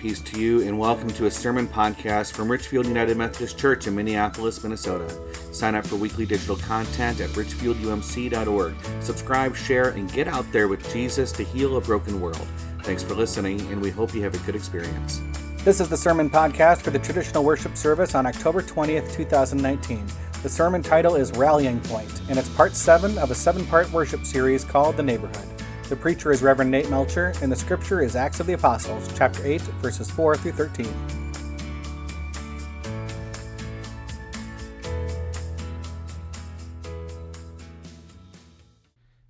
[0.00, 3.94] peace to you, and welcome to a sermon podcast from Richfield United Methodist Church in
[3.94, 5.14] Minneapolis, Minnesota.
[5.52, 8.74] Sign up for weekly digital content at richfieldumc.org.
[9.00, 12.46] Subscribe, share, and get out there with Jesus to heal a broken world.
[12.82, 15.20] Thanks for listening, and we hope you have a good experience.
[15.64, 20.06] This is the sermon podcast for the traditional worship service on October 20th, 2019.
[20.42, 24.24] The sermon title is Rallying Point, and it's part seven of a seven part worship
[24.24, 25.59] series called The Neighborhood.
[25.90, 29.44] The preacher is Reverend Nate Melcher, and the scripture is Acts of the Apostles, chapter
[29.44, 30.86] 8, verses 4 through 13.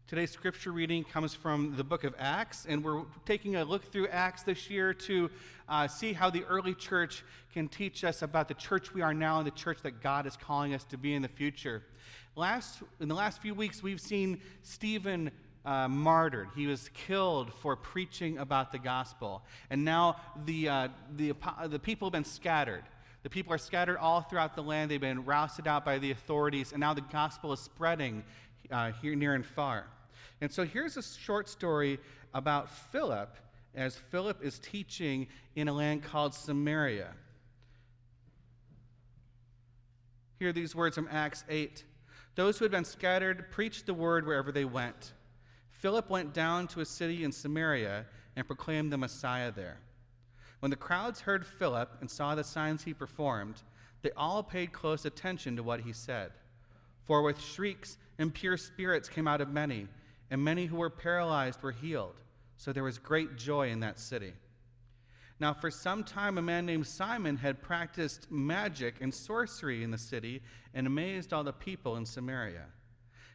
[0.06, 4.08] Today's scripture reading comes from the book of Acts, and we're taking a look through
[4.08, 5.30] Acts this year to
[5.66, 9.38] uh, see how the early church can teach us about the church we are now
[9.38, 11.84] and the church that God is calling us to be in the future.
[12.36, 15.30] Last, in the last few weeks, we've seen Stephen
[15.64, 16.48] uh, martyred.
[16.56, 19.42] He was killed for preaching about the gospel.
[19.68, 21.34] And now the, uh, the,
[21.66, 22.84] the people have been scattered.
[23.22, 24.90] The people are scattered all throughout the land.
[24.90, 28.24] They've been rousted out by the authorities, and now the gospel is spreading
[28.70, 29.86] uh, here, near, and far.
[30.40, 31.98] And so here's a short story
[32.32, 33.36] about Philip
[33.74, 37.08] as Philip is teaching in a land called Samaria.
[40.38, 41.84] Hear these words from Acts 8.
[42.34, 45.12] Those who had been scattered preached the word wherever they went.
[45.80, 48.04] Philip went down to a city in Samaria
[48.36, 49.78] and proclaimed the Messiah there.
[50.58, 53.62] When the crowds heard Philip and saw the signs he performed,
[54.02, 56.32] they all paid close attention to what he said.
[57.06, 59.88] For with shrieks, impure spirits came out of many,
[60.30, 62.20] and many who were paralyzed were healed.
[62.58, 64.34] So there was great joy in that city.
[65.38, 69.96] Now, for some time, a man named Simon had practiced magic and sorcery in the
[69.96, 70.42] city
[70.74, 72.66] and amazed all the people in Samaria.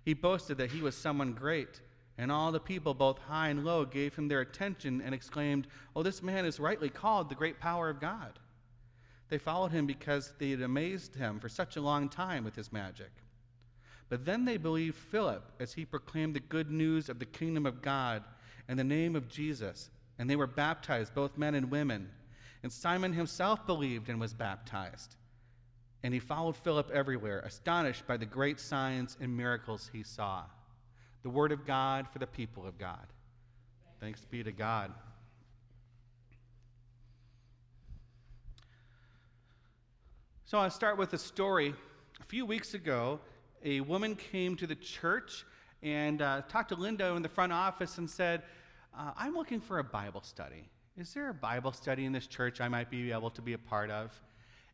[0.04, 1.82] He boasted that he was someone great
[2.18, 6.04] and all the people, both high and low, gave him their attention and exclaimed, Oh,
[6.04, 8.40] this man is rightly called the great power of God.
[9.28, 12.72] They followed him because they had amazed him for such a long time with his
[12.72, 13.12] magic.
[14.08, 17.82] But then they believed Philip as he proclaimed the good news of the kingdom of
[17.82, 18.24] God
[18.68, 22.10] and the name of Jesus, and they were baptized, both men and women.
[22.64, 25.16] And Simon himself believed and was baptized.
[26.02, 30.46] And he followed Philip everywhere, astonished by the great signs and miracles he saw
[31.26, 33.08] the Word of God for the people of God.
[34.00, 34.94] Thanks be to God.
[40.46, 41.74] So I'll start with a story.
[42.22, 43.20] A few weeks ago,
[43.64, 45.48] a woman came to the church
[45.82, 48.44] and uh, talked to Linda in the front office and said,
[48.96, 50.70] uh, I'm looking for a Bible study.
[50.96, 53.58] Is there a Bible study in this church I might be able to be a
[53.58, 54.12] part of?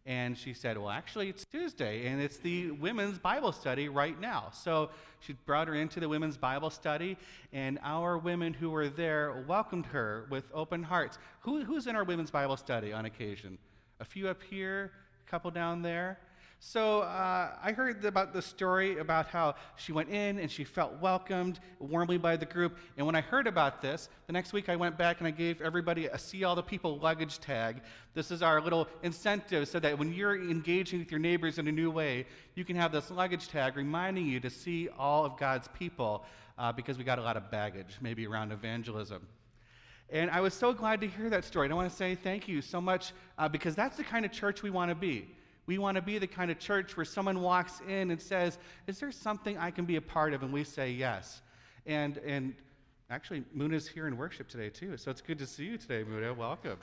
[0.06, 4.50] And she said, Well, actually, it's Tuesday, and it's the women's Bible study right now.
[4.51, 4.89] So
[5.19, 7.17] she brought her into the women's Bible study,
[7.53, 11.19] and our women who were there welcomed her with open hearts.
[11.41, 13.59] Who, who's in our women's Bible study on occasion?
[14.00, 14.91] A few up here,
[15.25, 16.17] a couple down there.
[16.63, 20.94] So uh, I heard about the story about how she went in and she felt
[21.01, 22.77] welcomed warmly by the group.
[22.97, 25.59] And when I heard about this, the next week I went back and I gave
[25.59, 27.81] everybody a See All the People luggage tag.
[28.13, 31.72] This is our little incentive so that when you're engaging with your neighbors in a
[31.72, 35.67] new way, you can have this luggage tag reminding you to see all of God's
[35.69, 36.25] people
[36.59, 39.28] uh, because we got a lot of baggage, maybe around evangelism.
[40.11, 41.66] And I was so glad to hear that story.
[41.66, 44.31] And I want to say thank you so much uh, because that's the kind of
[44.31, 45.28] church we want to be.
[45.72, 49.00] We want to be the kind of church where someone walks in and says, Is
[49.00, 50.44] there something I can be a part of?
[50.44, 51.42] And we say yes.
[51.86, 52.54] And, and
[53.09, 54.98] actually, Muna's here in worship today, too.
[54.98, 56.36] So it's good to see you today, Muna.
[56.36, 56.78] Welcome.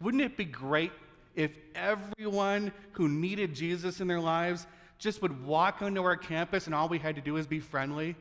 [0.00, 0.90] Wouldn't it be great
[1.36, 4.66] if everyone who needed Jesus in their lives
[4.98, 8.16] just would walk onto our campus and all we had to do is be friendly?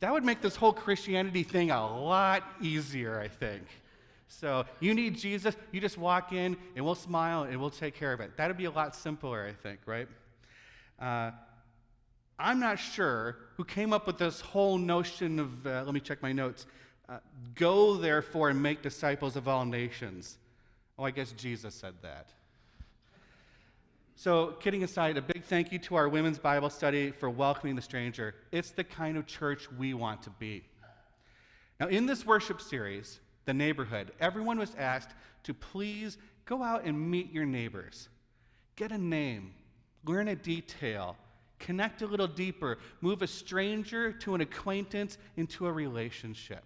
[0.00, 3.62] That would make this whole Christianity thing a lot easier, I think.
[4.28, 8.12] So you need Jesus, you just walk in and we'll smile and we'll take care
[8.12, 8.36] of it.
[8.36, 10.08] That'd be a lot simpler, I think, right?
[11.00, 11.30] Uh,
[12.38, 16.22] I'm not sure who came up with this whole notion of, uh, let me check
[16.22, 16.66] my notes,
[17.08, 17.18] uh,
[17.54, 20.36] go therefore and make disciples of all nations.
[20.98, 22.28] Oh, I guess Jesus said that.
[24.18, 27.82] So, kidding aside, a big thank you to our women's Bible study for welcoming the
[27.82, 28.34] stranger.
[28.50, 30.64] It's the kind of church we want to be.
[31.78, 35.10] Now, in this worship series, the neighborhood, everyone was asked
[35.44, 38.08] to please go out and meet your neighbors.
[38.74, 39.54] Get a name,
[40.04, 41.16] learn a detail,
[41.58, 46.64] connect a little deeper, move a stranger to an acquaintance into a relationship.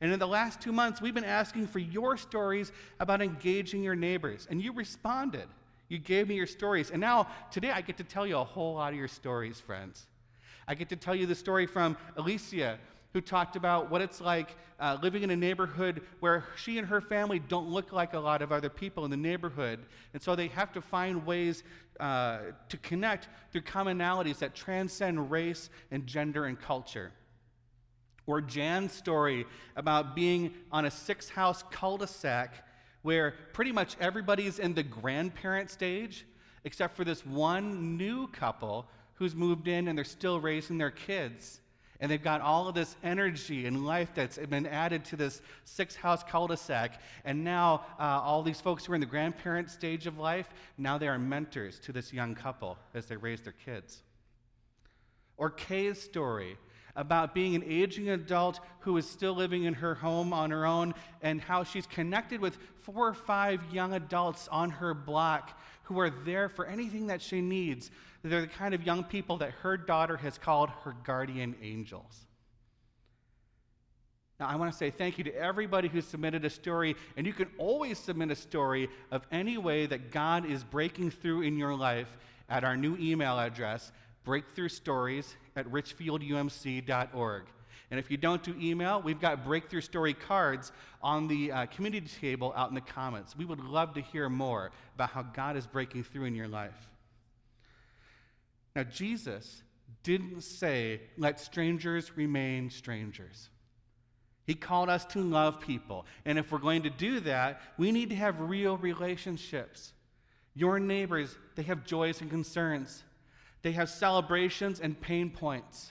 [0.00, 2.70] And in the last two months, we've been asking for your stories
[3.00, 5.46] about engaging your neighbors, and you responded.
[5.88, 6.90] You gave me your stories.
[6.90, 10.06] And now, today, I get to tell you a whole lot of your stories, friends.
[10.68, 12.78] I get to tell you the story from Alicia,
[13.12, 17.00] who talked about what it's like uh, living in a neighborhood where she and her
[17.00, 19.80] family don't look like a lot of other people in the neighborhood.
[20.12, 21.62] And so they have to find ways
[21.98, 22.38] uh,
[22.68, 27.12] to connect through commonalities that transcend race and gender and culture.
[28.26, 32.64] Or Jan's story about being on a six house cul de sac
[33.02, 36.26] where pretty much everybody's in the grandparent stage,
[36.64, 41.60] except for this one new couple who's moved in and they're still raising their kids.
[42.00, 45.96] And they've got all of this energy and life that's been added to this six
[45.96, 47.00] house cul de sac.
[47.24, 50.98] And now, uh, all these folks who are in the grandparent stage of life, now
[50.98, 54.02] they are mentors to this young couple as they raise their kids.
[55.36, 56.58] Or Kay's story
[56.96, 60.94] about being an aging adult who is still living in her home on her own
[61.22, 66.10] and how she's connected with four or five young adults on her block who are
[66.10, 67.90] there for anything that she needs.
[68.22, 72.26] They're the kind of young people that her daughter has called her guardian angels.
[74.38, 77.32] Now, I want to say thank you to everybody who submitted a story, and you
[77.32, 81.74] can always submit a story of any way that God is breaking through in your
[81.74, 82.08] life
[82.48, 83.92] at our new email address,
[84.26, 87.44] breakthrough stories at richfieldumc.org.
[87.90, 92.08] And if you don't do email, we've got breakthrough story cards on the uh, community
[92.20, 93.36] table out in the comments.
[93.36, 96.88] We would love to hear more about how God is breaking through in your life.
[98.74, 99.62] Now, Jesus
[100.02, 103.48] didn't say, let strangers remain strangers.
[104.46, 106.06] He called us to love people.
[106.24, 109.92] And if we're going to do that, we need to have real relationships.
[110.54, 113.04] Your neighbors, they have joys and concerns.
[113.66, 115.90] They have celebrations and pain points.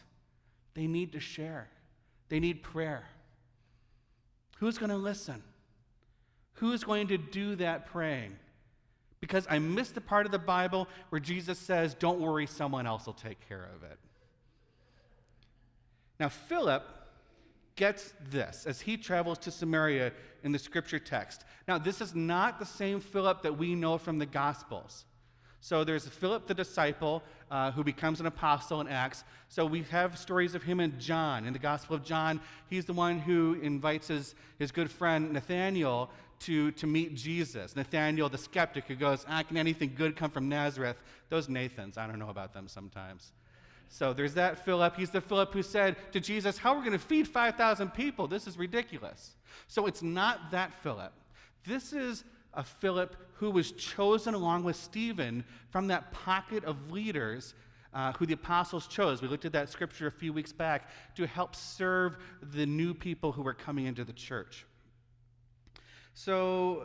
[0.75, 1.67] They need to share,
[2.29, 3.03] they need prayer.
[4.59, 5.43] Who's going to listen?
[6.53, 8.37] Who's going to do that praying?
[9.19, 13.07] Because I missed the part of the Bible where Jesus says, Don't worry, someone else
[13.07, 13.99] will take care of it.
[16.17, 16.83] Now, Philip
[17.75, 20.13] gets this as he travels to Samaria
[20.43, 21.43] in the scripture text.
[21.67, 25.03] Now, this is not the same Philip that we know from the Gospels.
[25.65, 29.23] So there's Philip the disciple uh, who becomes an apostle in Acts.
[29.49, 31.43] So we have stories of him and John.
[31.43, 32.39] In the Gospel of John,
[32.69, 37.75] he's the one who invites his, his good friend Nathaniel to, to meet Jesus.
[37.75, 40.97] Nathaniel, the skeptic, who goes, ah, Can anything good come from Nazareth?
[41.29, 43.31] Those Nathans, I don't know about them sometimes.
[43.89, 44.95] So there's that Philip.
[44.95, 48.27] He's the Philip who said to Jesus, How are we going to feed 5,000 people?
[48.27, 49.31] This is ridiculous.
[49.67, 51.13] So it's not that Philip.
[51.65, 52.23] This is
[52.55, 57.53] a Philip who was chosen along with Stephen from that pocket of leaders
[57.93, 59.21] uh, who the apostles chose.
[59.21, 63.31] We looked at that scripture a few weeks back to help serve the new people
[63.31, 64.65] who were coming into the church.
[66.13, 66.83] So,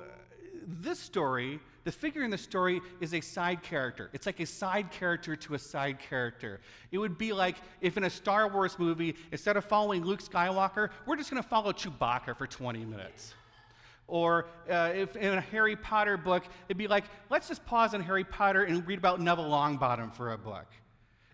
[0.66, 4.10] this story, the figure in the story is a side character.
[4.12, 6.60] It's like a side character to a side character.
[6.92, 10.90] It would be like if in a Star Wars movie, instead of following Luke Skywalker,
[11.06, 13.34] we're just going to follow Chewbacca for 20 minutes.
[14.10, 18.02] Or uh, if in a Harry Potter book, it'd be like, let's just pause on
[18.02, 20.66] Harry Potter and read about Neville Longbottom for a book.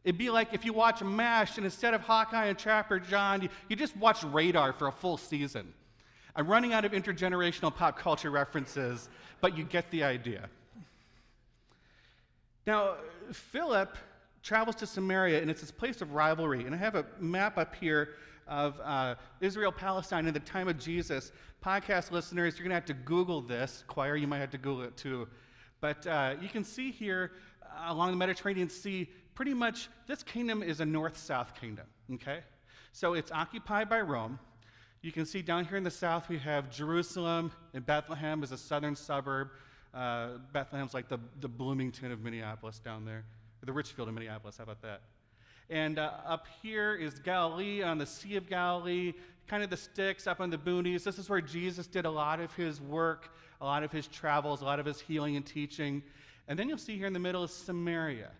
[0.04, 3.48] It'd be like if you watch MASH and instead of Hawkeye and Trapper John, you,
[3.68, 5.72] you just watch Radar for a full season.
[6.36, 9.08] I'm running out of intergenerational pop culture references,
[9.40, 10.50] but you get the idea.
[12.66, 12.96] Now,
[13.32, 13.96] Philip
[14.42, 16.66] travels to Samaria, and it's this place of rivalry.
[16.66, 18.10] And I have a map up here
[18.48, 21.32] of uh, Israel Palestine in the time of Jesus.
[21.64, 23.84] Podcast listeners, you're going to have to Google this.
[23.86, 25.28] Choir, you might have to Google it too.
[25.80, 30.62] But uh, you can see here uh, along the Mediterranean Sea, pretty much this kingdom
[30.62, 32.40] is a north south kingdom, okay?
[32.92, 34.38] So it's occupied by Rome.
[35.02, 38.58] You can see down here in the south we have Jerusalem, and Bethlehem is a
[38.58, 39.50] southern suburb.
[39.94, 43.24] Uh, Bethlehem's like the, the Bloomington of Minneapolis down there,
[43.64, 44.56] the Richfield of Minneapolis.
[44.56, 45.02] How about that?
[45.68, 49.14] And uh, up here is Galilee on the Sea of Galilee,
[49.48, 51.02] kind of the sticks up on the boonies.
[51.02, 54.62] This is where Jesus did a lot of his work, a lot of his travels,
[54.62, 56.02] a lot of his healing and teaching.
[56.46, 58.30] And then you'll see here in the middle is Samaria.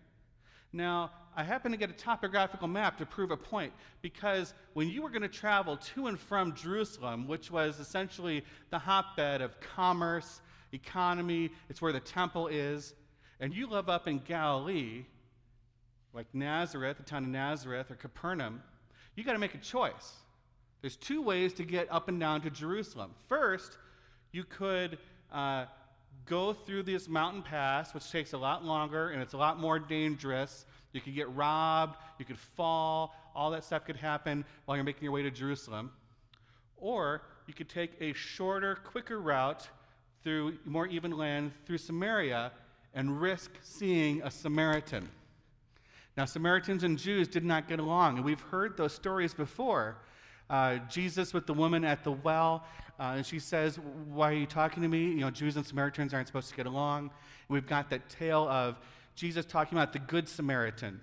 [0.71, 5.01] Now, I happen to get a topographical map to prove a point because when you
[5.01, 10.41] were going to travel to and from Jerusalem, which was essentially the hotbed of commerce,
[10.73, 12.93] economy, it's where the temple is,
[13.39, 15.05] and you live up in Galilee,
[16.17, 18.63] like Nazareth, the town of Nazareth, or Capernaum,
[19.15, 20.13] you got to make a choice.
[20.81, 23.11] There's two ways to get up and down to Jerusalem.
[23.29, 23.77] First,
[24.31, 24.97] you could
[25.31, 25.65] uh,
[26.25, 29.77] go through this mountain pass, which takes a lot longer and it's a lot more
[29.77, 30.65] dangerous.
[30.91, 35.03] You could get robbed, you could fall, all that stuff could happen while you're making
[35.03, 35.91] your way to Jerusalem.
[36.77, 39.69] Or you could take a shorter, quicker route
[40.23, 42.51] through more even land through Samaria
[42.95, 45.09] and risk seeing a Samaritan.
[46.17, 49.97] Now, Samaritans and Jews did not get along, and we've heard those stories before.
[50.49, 52.65] Uh, Jesus with the woman at the well,
[52.99, 55.05] uh, and she says, Why are you talking to me?
[55.05, 57.01] You know, Jews and Samaritans aren't supposed to get along.
[57.01, 57.11] And
[57.49, 58.79] we've got that tale of
[59.15, 60.99] Jesus talking about the Good Samaritan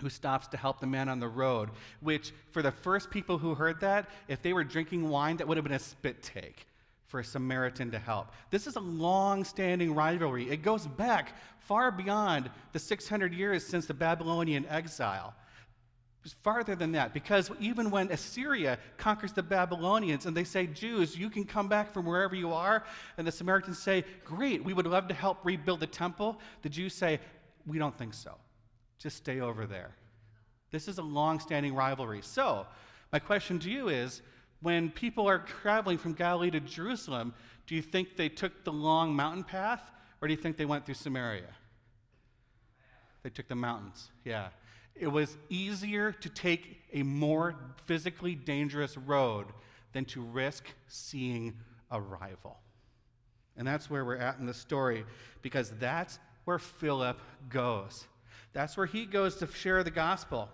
[0.00, 1.68] who stops to help the man on the road,
[2.00, 5.58] which for the first people who heard that, if they were drinking wine, that would
[5.58, 6.66] have been a spit take
[7.10, 8.28] for a Samaritan to help.
[8.50, 10.48] This is a long standing rivalry.
[10.48, 15.34] It goes back far beyond the 600 years since the Babylonian exile.
[16.24, 21.16] It's farther than that, because even when Assyria conquers the Babylonians and they say, Jews,
[21.16, 22.84] you can come back from wherever you are,
[23.18, 26.94] and the Samaritans say, Great, we would love to help rebuild the temple, the Jews
[26.94, 27.18] say,
[27.66, 28.36] We don't think so.
[28.98, 29.96] Just stay over there.
[30.70, 32.20] This is a long standing rivalry.
[32.22, 32.66] So,
[33.12, 34.22] my question to you is
[34.62, 37.34] when people are traveling from Galilee to Jerusalem,
[37.66, 39.90] do you think they took the long mountain path
[40.20, 41.48] or do you think they went through Samaria?
[43.22, 44.48] They took the mountains, yeah.
[44.94, 47.54] It was easier to take a more
[47.86, 49.46] physically dangerous road
[49.92, 51.56] than to risk seeing
[51.90, 52.58] a rival.
[53.56, 55.04] And that's where we're at in the story
[55.42, 58.06] because that's where Philip goes.
[58.52, 60.48] That's where he goes to share the gospel.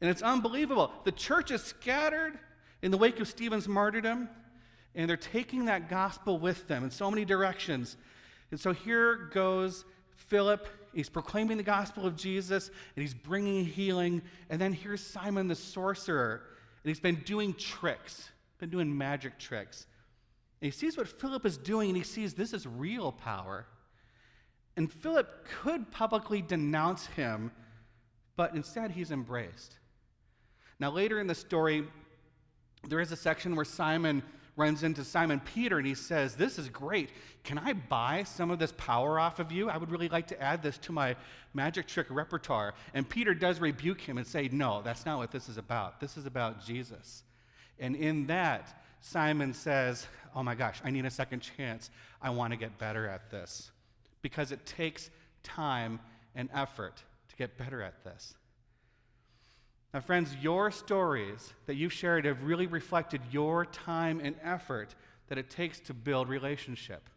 [0.00, 0.90] And it's unbelievable.
[1.04, 2.38] The church is scattered
[2.82, 4.28] in the wake of Stephen's martyrdom,
[4.94, 7.96] and they're taking that gospel with them in so many directions.
[8.50, 9.84] And so here goes
[10.14, 10.66] Philip.
[10.92, 14.22] He's proclaiming the gospel of Jesus, and he's bringing healing.
[14.48, 16.42] And then here's Simon the sorcerer,
[16.82, 19.86] and he's been doing tricks, been doing magic tricks.
[20.60, 23.66] And he sees what Philip is doing, and he sees this is real power.
[24.76, 27.52] And Philip could publicly denounce him,
[28.36, 29.78] but instead he's embraced.
[30.78, 31.86] Now, later in the story,
[32.88, 34.22] there is a section where Simon
[34.56, 37.10] runs into Simon Peter and he says, This is great.
[37.44, 39.70] Can I buy some of this power off of you?
[39.70, 41.16] I would really like to add this to my
[41.54, 42.74] magic trick repertoire.
[42.94, 46.00] And Peter does rebuke him and say, No, that's not what this is about.
[46.00, 47.22] This is about Jesus.
[47.78, 51.90] And in that, Simon says, Oh my gosh, I need a second chance.
[52.22, 53.70] I want to get better at this
[54.22, 55.10] because it takes
[55.42, 55.98] time
[56.34, 58.34] and effort to get better at this.
[59.92, 64.94] Now, friends, your stories that you've shared have really reflected your time and effort
[65.28, 67.08] that it takes to build relationship.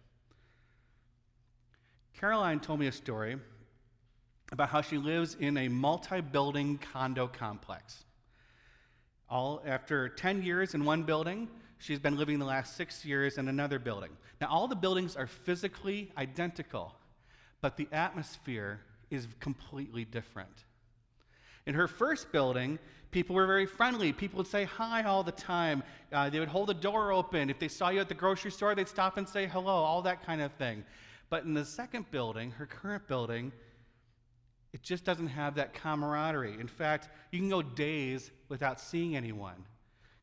[2.20, 3.38] Caroline told me a story
[4.52, 8.06] about how she lives in a multi building condo complex.
[9.30, 13.48] All after 10 years in one building, she's been living the last six years in
[13.48, 14.12] another building.
[14.42, 16.96] Now, all the buildings are physically identical,
[17.62, 20.66] but the atmosphere is completely different.
[21.66, 22.78] In her first building,
[23.12, 24.12] people were very friendly.
[24.12, 25.84] People would say hi all the time.
[26.12, 27.50] Uh, they would hold the door open.
[27.50, 30.26] If they saw you at the grocery store, they'd stop and say hello, all that
[30.26, 30.84] kind of thing.
[31.30, 33.52] But in the second building, her current building,
[34.74, 36.60] it just doesn't have that camaraderie.
[36.60, 39.66] In fact, you can go days without seeing anyone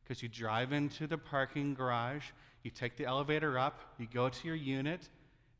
[0.03, 2.25] because you drive into the parking garage,
[2.63, 5.09] you take the elevator up, you go to your unit,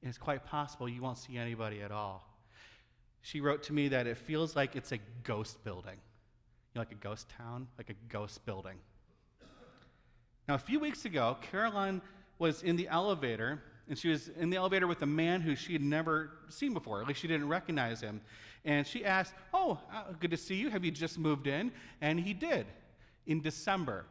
[0.01, 2.30] and it's quite possible you won't see anybody at all
[3.21, 5.95] she wrote to me that it feels like it's a ghost building.
[5.95, 8.77] You know, like a ghost town, like a ghost building.
[10.47, 12.01] Now, a few weeks ago, Caroline
[12.39, 15.73] was in the elevator, and she was in the elevator with a man who she
[15.73, 17.01] had never seen before.
[17.01, 18.21] At least she didn't recognize him.
[18.65, 20.69] And she asked, Oh, uh, good to see you.
[20.69, 21.71] Have you just moved in?
[21.99, 22.65] And he did
[23.27, 24.05] in December.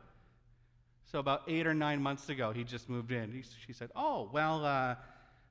[1.11, 3.33] So, about eight or nine months ago, he just moved in.
[3.33, 4.95] He, she said, Oh, well, uh,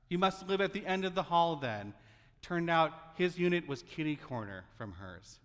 [0.10, 1.94] you must live at the end of the hall then.
[2.42, 5.40] Turned out his unit was kitty corner from hers.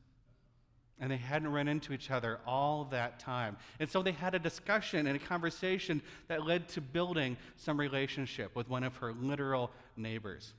[1.00, 3.56] And they hadn't run into each other all that time.
[3.80, 8.54] And so they had a discussion and a conversation that led to building some relationship
[8.54, 10.54] with one of her literal neighbors.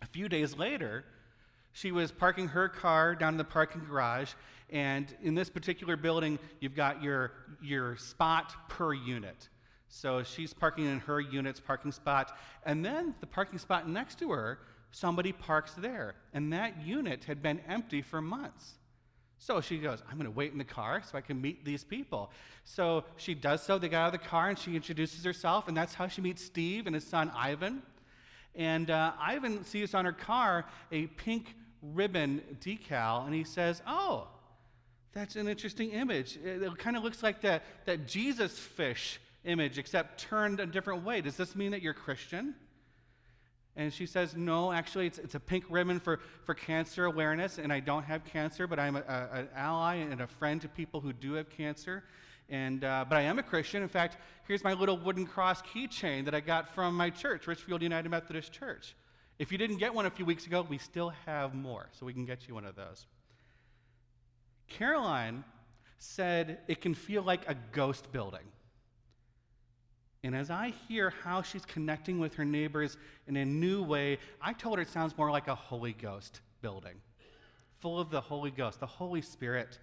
[0.00, 1.04] A few days later,
[1.72, 4.32] she was parking her car down in the parking garage,
[4.70, 9.48] and in this particular building, you've got your, your spot per unit.
[9.88, 14.30] So she's parking in her unit's parking spot, and then the parking spot next to
[14.30, 14.60] her
[14.94, 16.14] somebody parks there.
[16.32, 18.74] And that unit had been empty for months.
[19.38, 21.82] So she goes, I'm going to wait in the car so I can meet these
[21.82, 22.30] people.
[22.62, 23.76] So she does so.
[23.76, 26.42] They get out of the car and she introduces herself, and that's how she meets
[26.42, 27.82] Steve and his son Ivan.
[28.54, 34.28] And uh, Ivan sees on her car a pink ribbon decal, and he says, Oh,
[35.12, 36.38] that's an interesting image.
[36.42, 41.20] It, kind of looks like that, that Jesus fish image, except turned a different way.
[41.20, 42.54] Does this mean that you're Christian?
[43.76, 47.72] And she says, No, actually, it's, it's a pink ribbon for, for cancer awareness, and
[47.72, 51.00] I don't have cancer, but I'm a, a, an ally and a friend to people
[51.00, 52.04] who do have cancer.
[52.48, 53.82] And, uh, but I am a Christian.
[53.82, 57.82] In fact, here's my little wooden cross keychain that I got from my church, Richfield
[57.82, 58.94] United Methodist Church.
[59.38, 62.12] If you didn't get one a few weeks ago, we still have more, so we
[62.12, 63.06] can get you one of those.
[64.68, 65.42] Caroline
[65.98, 68.44] said it can feel like a ghost building.
[70.24, 72.96] And as I hear how she's connecting with her neighbors
[73.28, 76.94] in a new way, I told her it sounds more like a Holy Ghost building,
[77.80, 79.78] full of the Holy Ghost, the Holy Spirit.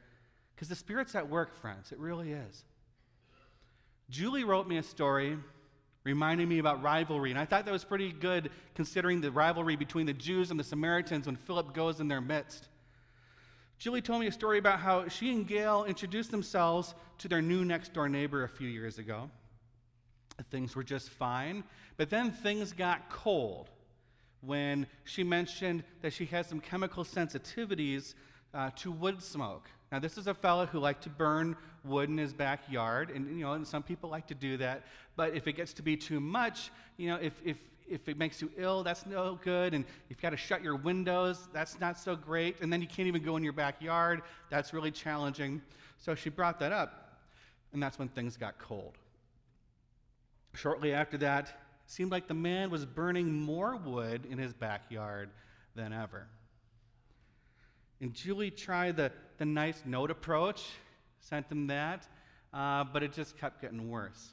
[0.55, 1.91] Because the Spirit's at work, friends.
[1.91, 2.63] It really is.
[4.09, 5.37] Julie wrote me a story
[6.03, 10.07] reminding me about rivalry, and I thought that was pretty good considering the rivalry between
[10.07, 12.67] the Jews and the Samaritans when Philip goes in their midst.
[13.77, 17.63] Julie told me a story about how she and Gail introduced themselves to their new
[17.63, 19.29] next door neighbor a few years ago.
[20.49, 21.63] Things were just fine.
[21.97, 23.69] But then things got cold
[24.41, 28.15] when she mentioned that she has some chemical sensitivities
[28.53, 29.69] uh, to wood smoke.
[29.91, 33.43] Now, this is a fellow who liked to burn wood in his backyard, and you
[33.43, 34.83] know, and some people like to do that.
[35.15, 37.57] But if it gets to be too much, you know, if if
[37.89, 39.73] if it makes you ill, that's no good.
[39.73, 42.55] And you've got to shut your windows, that's not so great.
[42.61, 45.61] And then you can't even go in your backyard, that's really challenging.
[45.97, 47.19] So she brought that up,
[47.73, 48.97] and that's when things got cold.
[50.53, 55.29] Shortly after that, seemed like the man was burning more wood in his backyard
[55.75, 56.27] than ever.
[57.99, 60.63] And Julie tried the, the nice note approach,
[61.19, 62.07] sent him that,
[62.53, 64.29] uh, but it just kept getting worse.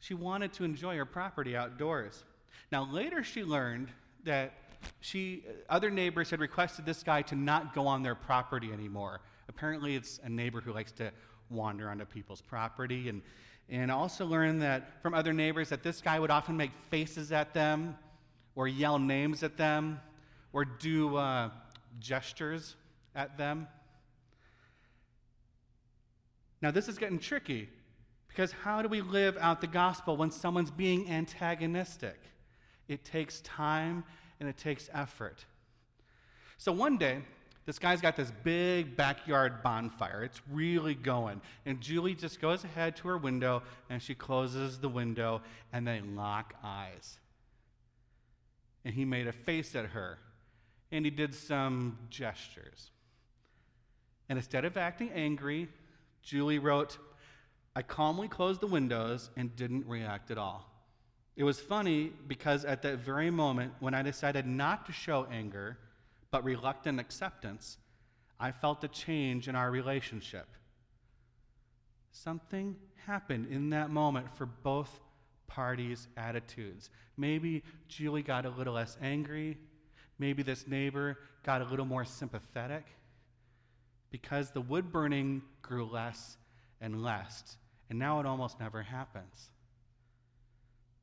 [0.00, 2.24] She wanted to enjoy her property outdoors.
[2.70, 3.88] Now, later she learned
[4.24, 4.52] that
[5.00, 9.20] she, other neighbors had requested this guy to not go on their property anymore.
[9.48, 11.10] Apparently, it's a neighbor who likes to
[11.50, 13.22] wander onto people's property, and
[13.68, 17.52] and also learned that from other neighbors that this guy would often make faces at
[17.52, 17.96] them
[18.54, 20.00] or yell names at them
[20.52, 21.50] or do uh,
[22.00, 22.76] gestures
[23.14, 23.68] at them.
[26.60, 27.68] Now, this is getting tricky
[28.28, 32.18] because how do we live out the gospel when someone's being antagonistic?
[32.88, 34.04] It takes time
[34.40, 35.44] and it takes effort.
[36.56, 37.22] So one day,
[37.68, 40.24] this guy's got this big backyard bonfire.
[40.24, 41.42] It's really going.
[41.66, 46.00] And Julie just goes ahead to her window and she closes the window and they
[46.00, 47.18] lock eyes.
[48.86, 50.18] And he made a face at her
[50.90, 52.90] and he did some gestures.
[54.30, 55.68] And instead of acting angry,
[56.22, 56.96] Julie wrote,
[57.76, 60.72] I calmly closed the windows and didn't react at all.
[61.36, 65.76] It was funny because at that very moment when I decided not to show anger,
[66.30, 67.78] but reluctant acceptance,
[68.38, 70.46] I felt a change in our relationship.
[72.12, 75.00] Something happened in that moment for both
[75.46, 76.90] parties' attitudes.
[77.16, 79.58] Maybe Julie got a little less angry.
[80.18, 82.84] Maybe this neighbor got a little more sympathetic
[84.10, 86.36] because the wood burning grew less
[86.80, 87.56] and less,
[87.90, 89.50] and now it almost never happens.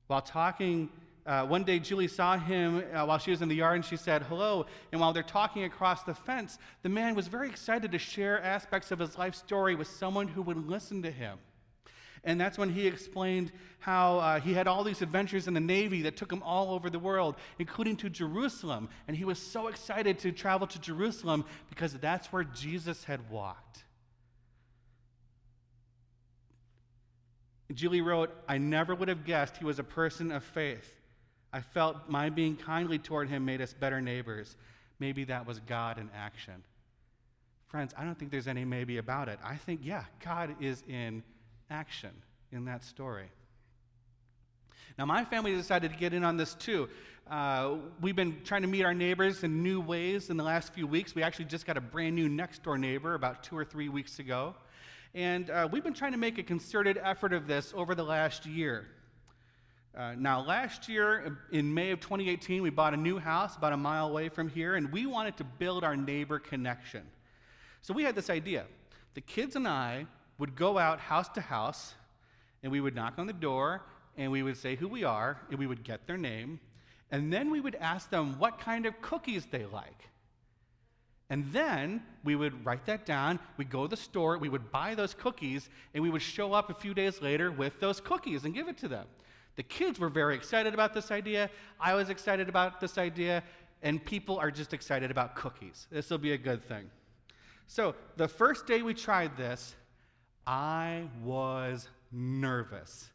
[0.08, 0.90] While talking
[1.26, 3.98] uh, one day, Julie saw him uh, while she was in the yard and she
[3.98, 4.68] said, Hello.
[4.92, 8.92] And while they're talking across the fence, the man was very excited to share aspects
[8.92, 11.40] of his life story with someone who would listen to him.
[12.24, 16.04] And that's when he explained how uh, he had all these adventures in the Navy
[16.04, 18.90] that took him all over the world, including to Jerusalem.
[19.08, 23.84] And he was so excited to travel to Jerusalem because that's where Jesus had walked.
[27.74, 30.92] Julie wrote, I never would have guessed he was a person of faith.
[31.56, 34.58] I felt my being kindly toward him made us better neighbors.
[35.00, 36.62] Maybe that was God in action.
[37.68, 39.40] Friends, I don't think there's any maybe about it.
[39.42, 41.24] I think, yeah, God is in
[41.70, 42.10] action
[42.52, 43.30] in that story.
[44.98, 46.90] Now, my family decided to get in on this too.
[47.26, 50.86] Uh, we've been trying to meet our neighbors in new ways in the last few
[50.86, 51.16] weeks.
[51.16, 54.20] We actually just got a brand new next door neighbor about two or three weeks
[54.20, 54.56] ago.
[55.14, 58.46] And uh, we've been trying to make a concerted effort of this over the last
[58.46, 58.88] year.
[59.96, 63.78] Uh, now, last year in May of 2018, we bought a new house about a
[63.78, 67.04] mile away from here, and we wanted to build our neighbor connection.
[67.82, 68.66] So we had this idea.
[69.14, 70.06] The kids and I
[70.38, 71.94] would go out house to house,
[72.62, 73.84] and we would knock on the door,
[74.18, 76.60] and we would say who we are, and we would get their name,
[77.10, 80.10] and then we would ask them what kind of cookies they like.
[81.30, 84.94] And then we would write that down, we'd go to the store, we would buy
[84.94, 88.54] those cookies, and we would show up a few days later with those cookies and
[88.54, 89.08] give it to them.
[89.56, 91.50] The kids were very excited about this idea.
[91.80, 93.44] I was excited about this idea.
[93.82, 95.88] And people are just excited about cookies.
[95.92, 96.90] This will be a good thing.
[97.68, 99.76] So, the first day we tried this,
[100.46, 103.10] I was nervous.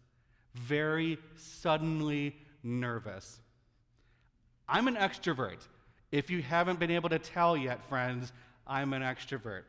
[0.55, 3.41] Very suddenly nervous.
[4.69, 5.67] I'm an extrovert.
[6.13, 8.33] If you haven't been able to tell yet, friends,
[8.67, 9.63] I'm an extrovert.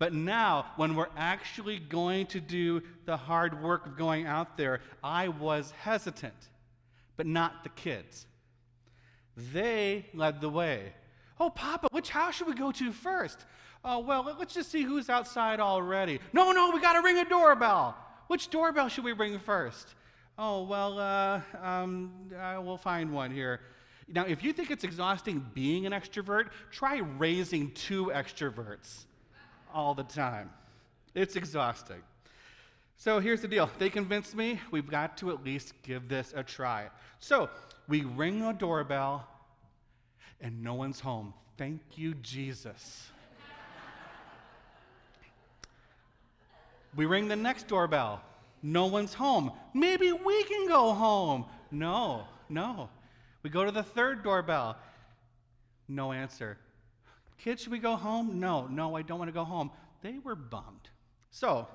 [0.00, 4.80] But now, when we're actually going to do the hard work of going out there,
[5.04, 6.48] I was hesitant,
[7.18, 8.26] but not the kids.
[9.36, 10.94] They led the way.
[11.38, 13.44] Oh, Papa, which house should we go to first?
[13.84, 16.18] Oh, well, let's just see who's outside already.
[16.32, 17.94] No, no, we got to ring a doorbell.
[18.28, 19.86] Which doorbell should we ring first?
[20.38, 22.10] Oh, well, uh, um,
[22.64, 23.60] we'll find one here.
[24.08, 29.04] Now, if you think it's exhausting being an extrovert, try raising two extroverts
[29.74, 30.50] all the time.
[31.14, 32.02] It's exhausting.
[32.96, 33.70] So here's the deal.
[33.78, 36.90] They convinced me we've got to at least give this a try.
[37.18, 37.48] So
[37.88, 39.26] we ring the doorbell,
[40.40, 41.34] and no one's home.
[41.56, 43.08] Thank you, Jesus.
[46.94, 48.22] we ring the next doorbell.
[48.62, 49.52] No one's home.
[49.74, 51.46] Maybe we can go home.
[51.70, 52.90] No, no.
[53.42, 54.76] We go to the third doorbell.
[55.88, 56.58] No answer.
[57.44, 58.38] Kids, should we go home?
[58.40, 59.70] No, no, I don't want to go home.
[60.02, 60.88] They were bummed.
[61.30, 61.68] So,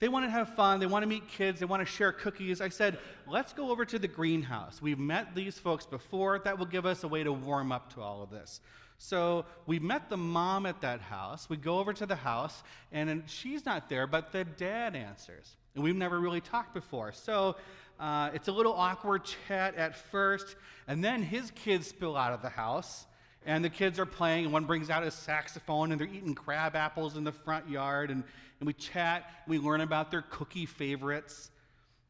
[0.00, 0.80] they want to have fun.
[0.80, 1.60] They want to meet kids.
[1.60, 2.60] They want to share cookies.
[2.60, 4.82] I said, let's go over to the greenhouse.
[4.82, 6.40] We've met these folks before.
[6.40, 8.60] That will give us a way to warm up to all of this.
[8.98, 11.48] So we met the mom at that house.
[11.48, 15.56] We go over to the house, and she's not there, but the dad answers.
[15.74, 17.12] And we've never really talked before.
[17.12, 17.56] So
[18.00, 20.56] uh, it's a little awkward chat at first,
[20.88, 23.06] and then his kids spill out of the house
[23.46, 26.74] and the kids are playing, and one brings out his saxophone, and they're eating crab
[26.76, 28.24] apples in the front yard, and,
[28.60, 31.50] and we chat, and we learn about their cookie favorites.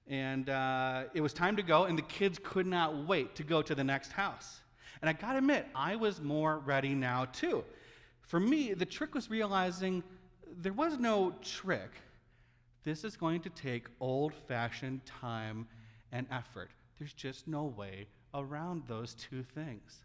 [0.07, 3.63] And uh, it was time to go, and the kids could not wait to go
[3.63, 4.61] to the next house.
[5.01, 7.65] And I gotta admit, I was more ready now, too.
[8.21, 10.03] For me, the trick was realizing
[10.61, 11.91] there was no trick.
[12.85, 15.67] This is going to take old fashioned time
[16.13, 16.71] and effort.
[16.99, 20.05] There's just no way around those two things.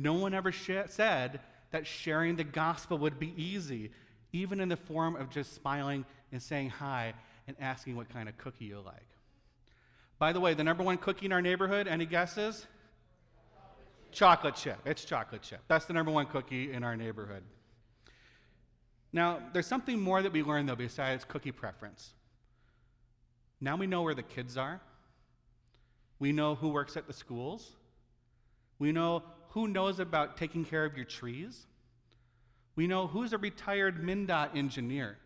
[0.00, 1.40] No one ever sh- said
[1.72, 3.90] that sharing the gospel would be easy,
[4.32, 7.12] even in the form of just smiling and saying hi
[7.46, 9.06] and asking what kind of cookie you like.
[10.18, 12.66] By the way, the number one cookie in our neighborhood, any guesses?
[14.10, 14.78] Chocolate chip.
[14.86, 15.60] It's chocolate chip.
[15.68, 17.42] That's the number one cookie in our neighborhood.
[19.12, 22.14] Now, there's something more that we learned, though, besides cookie preference.
[23.60, 24.80] Now we know where the kids are.
[26.18, 27.72] We know who works at the schools.
[28.78, 31.66] We know who knows about taking care of your trees.
[32.76, 35.18] We know who's a retired MnDOT engineer.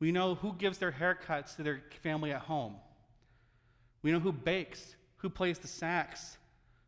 [0.00, 2.76] We know who gives their haircuts to their family at home.
[4.02, 6.36] We know who bakes, who plays the sax,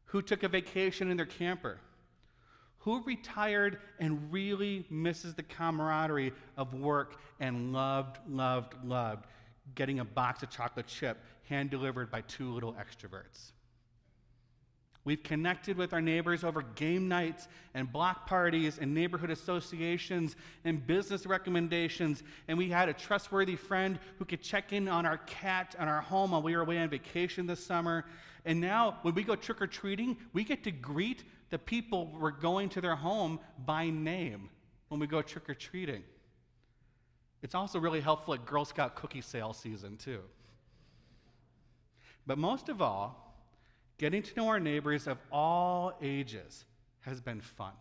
[0.07, 1.79] who took a vacation in their camper,
[2.79, 9.27] who retired and really misses the camaraderie of work and loved, loved, loved
[9.75, 13.53] getting a box of chocolate chip hand delivered by two little extroverts.
[15.07, 20.85] We've connected with our neighbors over game nights and block parties and neighborhood associations and
[20.85, 22.25] business recommendations.
[22.49, 26.01] And we had a trustworthy friend who could check in on our cat and our
[26.01, 28.05] home while we were away on vacation this summer.
[28.45, 32.33] And now, when we go trick or treating, we get to greet the people we're
[32.33, 34.49] going to their home by name
[34.89, 36.03] when we go trick or treating.
[37.43, 40.23] It's also really helpful at Girl Scout cookie sale season, too.
[42.27, 43.26] But most of all,
[43.99, 46.65] Getting to know our neighbors of all ages
[47.01, 47.73] has been fun.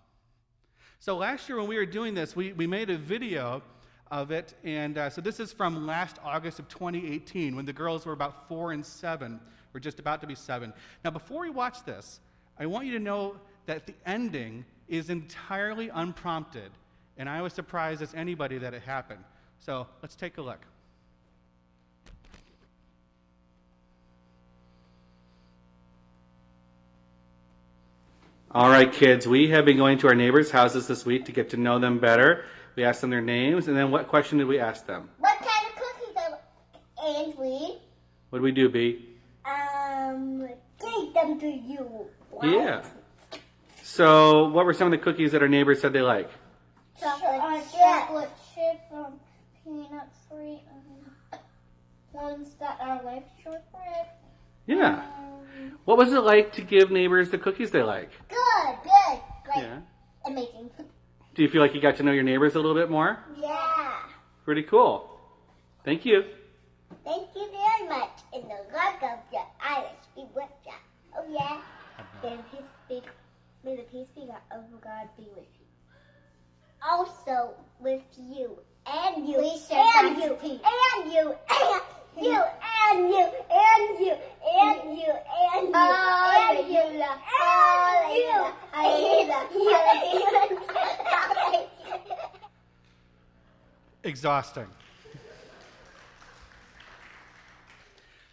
[0.99, 3.62] So last year when we were doing this, we, we made a video
[4.10, 4.54] of it.
[4.63, 8.47] And uh, so this is from last August of 2018 when the girls were about
[8.47, 9.39] four and seven,
[9.73, 10.73] or just about to be seven.
[11.04, 12.21] Now, before we watch this,
[12.58, 16.71] I want you to know that the ending is entirely unprompted.
[17.17, 19.23] And I was surprised as anybody that it happened.
[19.60, 20.65] So let's take a look.
[28.51, 31.49] All right, kids, we have been going to our neighbors' houses this week to get
[31.49, 32.45] to know them better.
[32.75, 35.10] We asked them their names, and then what question did we ask them?
[35.19, 37.77] What kind of cookies are and we
[38.29, 39.10] What did we do, B?
[39.45, 40.47] um
[40.79, 42.08] gave them to you?
[42.31, 42.47] What?
[42.49, 42.84] Yeah.
[43.84, 46.29] So, what were some of the cookies that our neighbors said they like?
[46.99, 47.79] Chocolate chip.
[47.81, 49.19] chocolate chip from
[49.63, 51.39] peanut free and
[52.13, 54.08] ones that are like shortbread.
[54.65, 55.03] Yeah.
[55.86, 58.10] What was it like to give neighbors the cookies they like?
[58.30, 59.80] Good, good, great, Yeah.
[60.25, 60.69] amazing.
[61.36, 63.19] Do you feel like you got to know your neighbors a little bit more?
[63.38, 63.99] Yeah.
[64.45, 65.19] Pretty cool.
[65.84, 66.23] Thank you.
[67.04, 68.12] Thank you very much.
[68.34, 70.73] In the luck of your Irish be with ya.
[71.17, 71.60] Oh yeah.
[71.99, 72.30] Uh-huh.
[72.30, 73.01] May the peace be,
[73.63, 75.65] may the peace be God, of God be with you.
[76.88, 81.82] Also with you and you Please share and you and you and you and you
[82.17, 84.13] and you and you and you
[84.54, 85.84] and you and you
[86.45, 86.84] and you
[88.73, 89.45] and you.
[94.04, 94.67] Exhausting.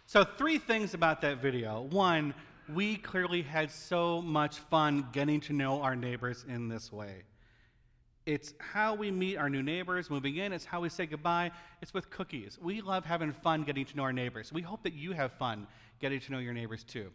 [0.05, 1.81] So, three things about that video.
[1.81, 2.35] One,
[2.71, 7.23] we clearly had so much fun getting to know our neighbors in this way.
[8.25, 10.53] It's how we meet our new neighbors moving in.
[10.53, 11.51] It's how we say goodbye.
[11.81, 12.57] It's with cookies.
[12.61, 14.53] We love having fun getting to know our neighbors.
[14.53, 15.67] We hope that you have fun
[15.99, 17.09] getting to know your neighbors too.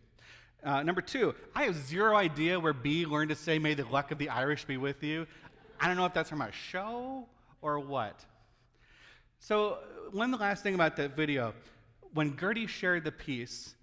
[0.63, 4.11] Uh, number two, I have zero idea where B learned to say, May the luck
[4.11, 5.27] of the Irish be with you.
[5.81, 7.27] I don't know if that's from a show
[7.63, 8.25] or what.
[9.39, 9.79] So,
[10.11, 11.55] one last thing about that video.
[12.13, 13.75] When Gertie shared the peace,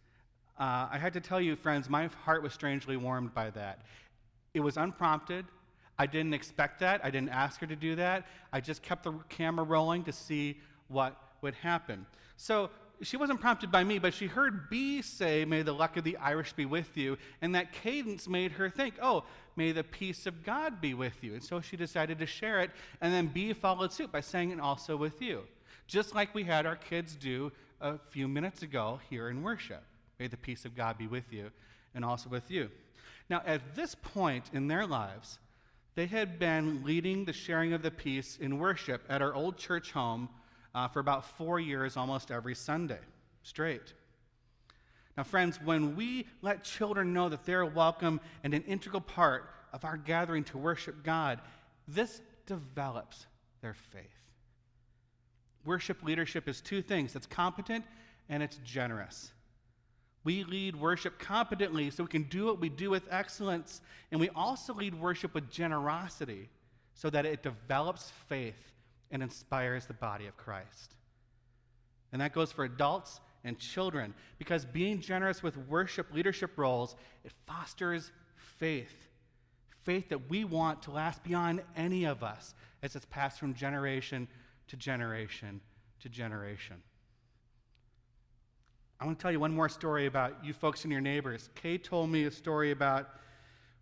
[0.59, 3.81] uh, I had to tell you, friends, my heart was strangely warmed by that.
[4.53, 5.45] It was unprompted.
[5.97, 7.03] I didn't expect that.
[7.03, 8.25] I didn't ask her to do that.
[8.51, 12.05] I just kept the camera rolling to see what would happen.
[12.37, 12.69] So
[13.01, 16.17] she wasn't prompted by me, but she heard B say, May the luck of the
[16.17, 17.17] Irish be with you.
[17.41, 19.23] And that cadence made her think, Oh,
[19.55, 21.33] may the peace of God be with you.
[21.33, 22.71] And so she decided to share it.
[23.01, 25.43] And then B followed suit by saying it also with you,
[25.87, 29.83] just like we had our kids do a few minutes ago here in worship.
[30.19, 31.51] May the peace of God be with you
[31.93, 32.69] and also with you.
[33.29, 35.39] Now, at this point in their lives,
[35.95, 39.91] they had been leading the sharing of the peace in worship at our old church
[39.91, 40.29] home
[40.73, 42.99] uh, for about four years, almost every Sunday
[43.43, 43.93] straight.
[45.15, 49.85] Now, friends, when we let children know that they're welcome and an integral part of
[49.85, 51.39] our gathering to worship God,
[51.87, 53.25] this develops
[53.61, 54.03] their faith.
[55.63, 57.85] Worship leadership is two things it's competent
[58.27, 59.31] and it's generous.
[60.25, 63.79] We lead worship competently so we can do what we do with excellence.
[64.11, 66.49] And we also lead worship with generosity
[66.95, 68.73] so that it develops faith
[69.11, 70.95] and inspires the body of Christ.
[72.11, 77.31] And that goes for adults and children because being generous with worship leadership roles, it
[77.45, 79.07] fosters faith.
[79.83, 84.27] Faith that we want to last beyond any of us as it's passed from generation
[84.67, 85.61] to generation
[85.99, 86.81] to generation.
[88.97, 91.49] I want to tell you one more story about you folks and your neighbors.
[91.55, 93.09] Kay told me a story about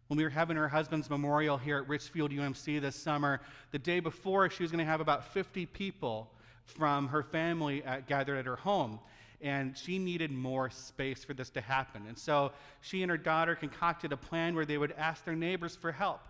[0.08, 3.40] when we were having her husband's memorial here at Richfield UMC this summer.
[3.72, 6.32] The day before, she was going to have about 50 people
[6.66, 9.00] from her family at, gathered at her home.
[9.40, 12.06] And she needed more space for this to happen.
[12.08, 15.76] And so she and her daughter concocted a plan where they would ask their neighbors
[15.76, 16.22] for help.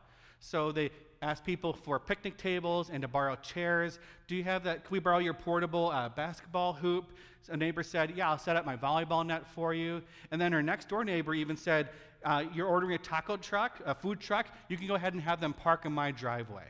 [0.42, 0.90] So they
[1.24, 4.00] asked people for picnic tables and to borrow chairs.
[4.28, 4.84] Do you have that?
[4.84, 7.12] Can we borrow your portable uh, basketball hoop?
[7.50, 10.02] a neighbor said, Yeah, I'll set up my volleyball net for you.
[10.32, 11.90] And then her next door neighbor even said,
[12.24, 15.42] uh, You're ordering a taco truck, a food truck, you can go ahead and have
[15.42, 16.66] them park in my driveway.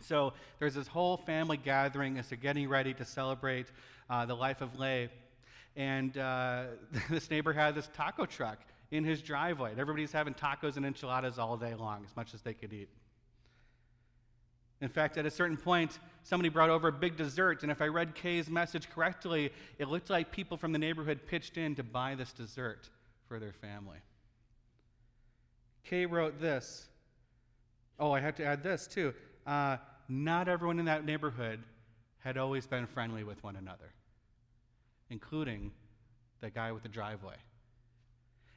[0.00, 3.66] So there's this whole family gathering as they're getting ready to celebrate
[4.08, 5.10] uh, the life of Lay.
[5.76, 6.64] And uh,
[7.10, 8.58] this neighbor had this taco truck
[8.90, 9.72] in his driveway.
[9.72, 12.88] And everybody's having tacos and enchiladas all day long, as much as they could eat.
[14.80, 17.86] In fact, at a certain point, somebody brought over a big dessert, and if I
[17.86, 22.14] read Kay's message correctly, it looked like people from the neighborhood pitched in to buy
[22.14, 22.88] this dessert
[23.26, 23.98] for their family.
[25.84, 26.86] Kay wrote this.
[27.98, 29.14] Oh, I have to add this too.
[29.46, 31.60] Uh, not everyone in that neighborhood
[32.18, 33.92] had always been friendly with one another,
[35.10, 35.72] including
[36.40, 37.34] the guy with the driveway.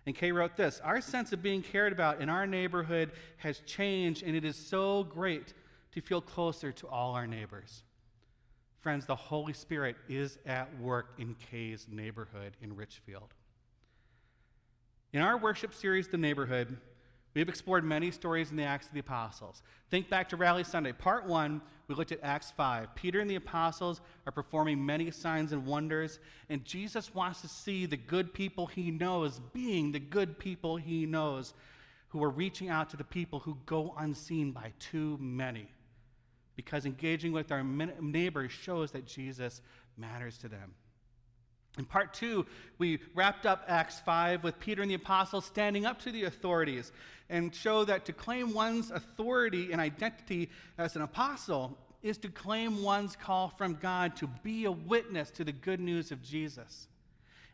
[0.06, 4.24] And Kay wrote this Our sense of being cared about in our neighborhood has changed,
[4.24, 5.54] and it is so great
[5.94, 7.84] to feel closer to all our neighbors.
[8.80, 13.34] Friends, the Holy Spirit is at work in Kay's neighborhood in Richfield.
[15.14, 16.78] In our worship series, The Neighborhood,
[17.34, 19.62] we have explored many stories in the Acts of the Apostles.
[19.90, 20.94] Think back to Rally Sunday.
[20.94, 22.96] Part one, we looked at Acts 5.
[22.96, 27.86] Peter and the apostles are performing many signs and wonders, and Jesus wants to see
[27.86, 31.54] the good people he knows being the good people he knows
[32.10, 35.68] who are reaching out to the people who go unseen by too many
[36.64, 39.64] because engaging with our neighbors shows that Jesus
[39.98, 40.76] matters to them.
[41.80, 42.46] In part two,
[42.78, 46.92] we wrapped up Acts 5 with Peter and the apostles standing up to the authorities
[47.32, 52.84] and show that to claim one's authority and identity as an apostle is to claim
[52.84, 56.90] one's call from God to be a witness to the good news of Jesus.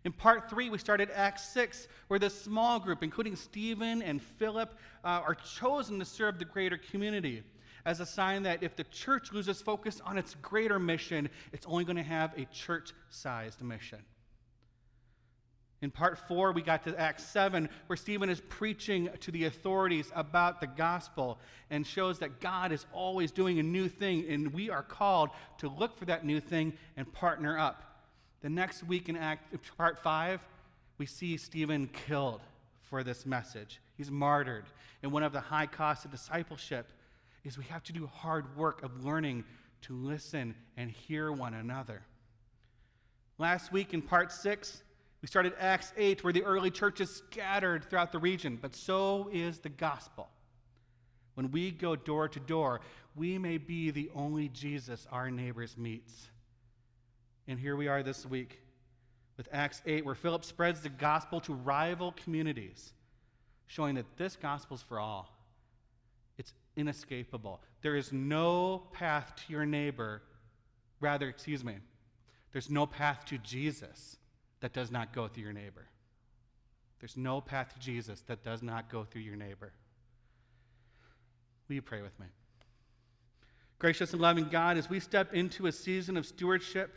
[0.04, 4.78] In part three, we started Acts 6, where this small group, including Stephen and Philip,
[5.06, 7.44] uh, are chosen to serve the greater community
[7.86, 11.84] as a sign that if the church loses focus on its greater mission, it's only
[11.84, 14.00] going to have a church sized mission.
[15.82, 20.12] In part four, we got to Acts 7, where Stephen is preaching to the authorities
[20.16, 21.38] about the gospel
[21.70, 25.70] and shows that God is always doing a new thing, and we are called to
[25.70, 27.84] look for that new thing and partner up.
[28.42, 30.42] The next week in Act, part five,
[30.98, 32.42] we see Stephen killed
[32.82, 33.80] for this message.
[33.98, 34.66] He's martyred.
[35.04, 36.92] in one of the high costs of discipleship
[37.44, 39.44] is we have to do hard work of learning
[39.82, 42.02] to listen and hear one another.
[43.38, 44.82] Last week in part six,
[45.22, 48.74] we We started Acts 8, where the early church is scattered throughout the region, but
[48.74, 50.30] so is the gospel.
[51.34, 52.80] When we go door to door,
[53.14, 56.30] we may be the only Jesus our neighbors meets.
[57.46, 58.62] And here we are this week
[59.36, 62.94] with Acts 8, where Philip spreads the gospel to rival communities,
[63.66, 65.37] showing that this gospel is for all.
[66.78, 67.62] Inescapable.
[67.82, 70.22] There is no path to your neighbor,
[71.02, 71.76] rather, excuse me,
[72.54, 74.18] there's no path to Jesus
[74.62, 75.86] that does not go through your neighbor.
[77.00, 79.74] There's no path to Jesus that does not go through your neighbor.
[81.68, 82.28] Will you pray with me?
[83.80, 86.96] Gracious and loving God, as we step into a season of stewardship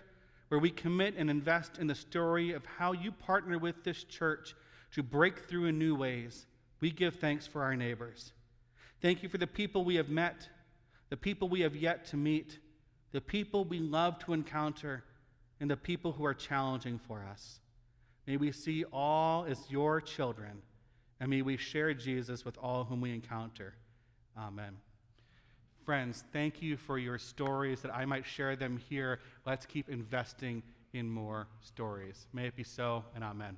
[0.49, 4.55] where we commit and invest in the story of how you partner with this church
[4.93, 6.47] to break through in new ways,
[6.81, 8.33] we give thanks for our neighbors.
[9.01, 10.49] Thank you for the people we have met,
[11.09, 12.59] the people we have yet to meet,
[13.13, 15.05] the people we love to encounter,
[15.59, 17.61] and the people who are challenging for us.
[18.27, 20.63] May we see all as your children,
[21.19, 23.75] and may we share Jesus with all whom we encounter.
[24.39, 24.77] Amen.
[25.85, 29.19] Friends, thank you for your stories that I might share them here.
[29.47, 32.27] Let's keep investing in more stories.
[32.33, 33.57] May it be so, and amen.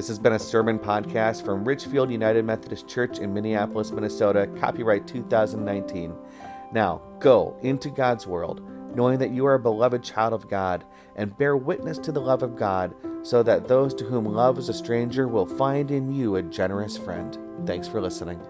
[0.00, 5.06] This has been a sermon podcast from Richfield United Methodist Church in Minneapolis, Minnesota, copyright
[5.06, 6.14] 2019.
[6.72, 8.62] Now, go into God's world,
[8.96, 10.84] knowing that you are a beloved child of God,
[11.16, 14.70] and bear witness to the love of God, so that those to whom love is
[14.70, 17.38] a stranger will find in you a generous friend.
[17.66, 18.40] Thanks for listening.